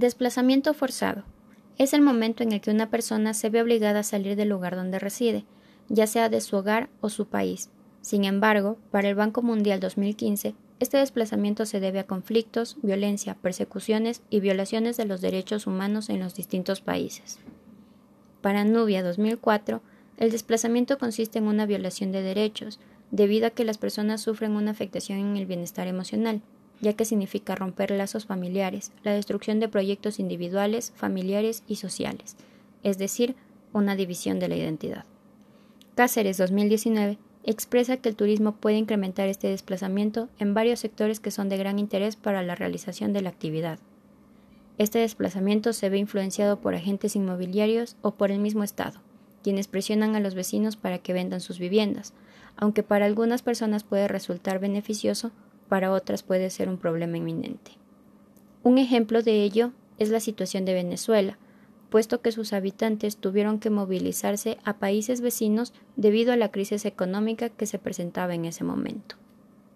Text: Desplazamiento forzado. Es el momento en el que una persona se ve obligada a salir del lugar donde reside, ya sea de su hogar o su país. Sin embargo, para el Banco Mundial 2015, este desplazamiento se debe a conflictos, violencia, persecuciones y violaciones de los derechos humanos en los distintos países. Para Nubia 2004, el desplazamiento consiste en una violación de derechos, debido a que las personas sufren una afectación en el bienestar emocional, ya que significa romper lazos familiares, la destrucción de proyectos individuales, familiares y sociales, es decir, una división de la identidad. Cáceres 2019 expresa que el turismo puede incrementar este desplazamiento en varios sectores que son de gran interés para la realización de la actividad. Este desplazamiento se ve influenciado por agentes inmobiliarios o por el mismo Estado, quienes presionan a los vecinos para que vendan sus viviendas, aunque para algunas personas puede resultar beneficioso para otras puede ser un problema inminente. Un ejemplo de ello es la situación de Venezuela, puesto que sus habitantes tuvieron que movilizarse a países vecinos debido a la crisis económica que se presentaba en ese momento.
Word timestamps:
Desplazamiento 0.00 0.72
forzado. 0.72 1.24
Es 1.76 1.92
el 1.92 2.00
momento 2.00 2.42
en 2.42 2.52
el 2.52 2.62
que 2.62 2.70
una 2.70 2.88
persona 2.88 3.34
se 3.34 3.50
ve 3.50 3.60
obligada 3.60 4.00
a 4.00 4.02
salir 4.02 4.34
del 4.34 4.48
lugar 4.48 4.74
donde 4.74 4.98
reside, 4.98 5.44
ya 5.90 6.06
sea 6.06 6.30
de 6.30 6.40
su 6.40 6.56
hogar 6.56 6.88
o 7.02 7.10
su 7.10 7.26
país. 7.26 7.68
Sin 8.00 8.24
embargo, 8.24 8.78
para 8.90 9.10
el 9.10 9.14
Banco 9.14 9.42
Mundial 9.42 9.78
2015, 9.78 10.54
este 10.78 10.96
desplazamiento 10.96 11.66
se 11.66 11.80
debe 11.80 11.98
a 11.98 12.06
conflictos, 12.06 12.78
violencia, 12.80 13.34
persecuciones 13.42 14.22
y 14.30 14.40
violaciones 14.40 14.96
de 14.96 15.04
los 15.04 15.20
derechos 15.20 15.66
humanos 15.66 16.08
en 16.08 16.20
los 16.20 16.34
distintos 16.34 16.80
países. 16.80 17.38
Para 18.40 18.64
Nubia 18.64 19.02
2004, 19.02 19.82
el 20.16 20.30
desplazamiento 20.30 20.96
consiste 20.96 21.40
en 21.40 21.46
una 21.46 21.66
violación 21.66 22.10
de 22.10 22.22
derechos, 22.22 22.80
debido 23.10 23.48
a 23.48 23.50
que 23.50 23.66
las 23.66 23.76
personas 23.76 24.22
sufren 24.22 24.52
una 24.52 24.70
afectación 24.70 25.18
en 25.18 25.36
el 25.36 25.44
bienestar 25.44 25.88
emocional, 25.88 26.40
ya 26.80 26.94
que 26.94 27.04
significa 27.04 27.54
romper 27.54 27.90
lazos 27.90 28.26
familiares, 28.26 28.92
la 29.02 29.12
destrucción 29.12 29.60
de 29.60 29.68
proyectos 29.68 30.18
individuales, 30.18 30.92
familiares 30.96 31.62
y 31.66 31.76
sociales, 31.76 32.36
es 32.82 32.98
decir, 32.98 33.36
una 33.72 33.96
división 33.96 34.38
de 34.38 34.48
la 34.48 34.56
identidad. 34.56 35.04
Cáceres 35.94 36.38
2019 36.38 37.18
expresa 37.44 37.96
que 37.96 38.08
el 38.08 38.16
turismo 38.16 38.56
puede 38.56 38.76
incrementar 38.76 39.28
este 39.28 39.48
desplazamiento 39.48 40.28
en 40.38 40.54
varios 40.54 40.80
sectores 40.80 41.20
que 41.20 41.30
son 41.30 41.48
de 41.48 41.56
gran 41.56 41.78
interés 41.78 42.16
para 42.16 42.42
la 42.42 42.54
realización 42.54 43.12
de 43.12 43.22
la 43.22 43.30
actividad. 43.30 43.78
Este 44.78 44.98
desplazamiento 44.98 45.72
se 45.72 45.90
ve 45.90 45.98
influenciado 45.98 46.60
por 46.60 46.74
agentes 46.74 47.16
inmobiliarios 47.16 47.96
o 48.02 48.12
por 48.12 48.30
el 48.30 48.38
mismo 48.38 48.64
Estado, 48.64 49.00
quienes 49.42 49.68
presionan 49.68 50.16
a 50.16 50.20
los 50.20 50.34
vecinos 50.34 50.76
para 50.76 50.98
que 50.98 51.12
vendan 51.12 51.40
sus 51.40 51.58
viviendas, 51.58 52.14
aunque 52.56 52.82
para 52.82 53.06
algunas 53.06 53.42
personas 53.42 53.84
puede 53.84 54.08
resultar 54.08 54.58
beneficioso 54.58 55.32
para 55.70 55.92
otras 55.92 56.24
puede 56.24 56.50
ser 56.50 56.68
un 56.68 56.76
problema 56.76 57.16
inminente. 57.16 57.70
Un 58.62 58.76
ejemplo 58.76 59.22
de 59.22 59.44
ello 59.44 59.72
es 59.98 60.10
la 60.10 60.18
situación 60.18 60.64
de 60.64 60.74
Venezuela, 60.74 61.38
puesto 61.90 62.20
que 62.20 62.32
sus 62.32 62.52
habitantes 62.52 63.16
tuvieron 63.16 63.60
que 63.60 63.70
movilizarse 63.70 64.58
a 64.64 64.78
países 64.78 65.20
vecinos 65.20 65.72
debido 65.94 66.32
a 66.32 66.36
la 66.36 66.50
crisis 66.50 66.84
económica 66.84 67.50
que 67.50 67.66
se 67.66 67.78
presentaba 67.78 68.34
en 68.34 68.46
ese 68.46 68.64
momento. 68.64 69.16